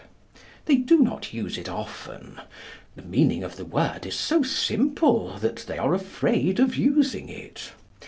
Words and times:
They 0.65 0.77
do 0.77 0.97
not 0.97 1.31
use 1.31 1.59
it 1.59 1.69
often. 1.69 2.41
The 2.95 3.03
meaning 3.03 3.43
of 3.43 3.55
the 3.55 3.65
word 3.65 4.07
is 4.07 4.15
so 4.15 4.41
simple 4.41 5.37
that 5.37 5.57
they 5.67 5.77
are 5.77 5.93
afraid 5.93 6.59
of 6.59 6.75
using 6.75 7.29
it. 7.29 7.71